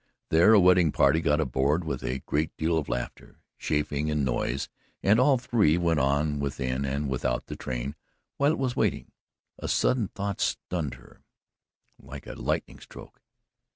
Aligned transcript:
There 0.29 0.51
a 0.51 0.59
wedding 0.59 0.91
party 0.91 1.21
got 1.21 1.39
aboard 1.39 1.83
with 1.83 2.01
a 2.03 2.21
great 2.25 2.57
deal 2.57 2.75
of 2.79 2.89
laughter, 2.89 3.39
chaffing 3.59 4.09
and 4.09 4.25
noise, 4.25 4.67
and 5.03 5.19
all 5.19 5.37
three 5.37 5.77
went 5.77 5.99
on 5.99 6.39
within 6.39 6.85
and 6.85 7.07
without 7.07 7.45
the 7.45 7.55
train 7.55 7.93
while 8.37 8.51
it 8.51 8.57
was 8.57 8.75
waiting. 8.75 9.11
A 9.59 9.67
sudden 9.67 10.07
thought 10.07 10.41
stunned 10.41 10.95
her 10.95 11.21
like 12.01 12.25
a 12.25 12.33
lightning 12.33 12.79
stroke. 12.79 13.21